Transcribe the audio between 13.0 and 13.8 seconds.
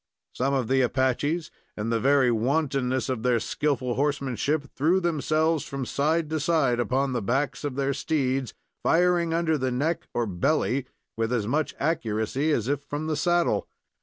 the saddle.